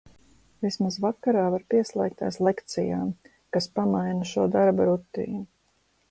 Vismaz 0.65 0.95
vakarā 1.01 1.41
var 1.55 1.65
pieslēgties 1.73 2.39
lekcijām, 2.47 3.11
kas 3.57 3.67
pamaina 3.75 4.31
šo 4.31 4.47
darba 4.57 4.89
rutīnu. 4.91 5.43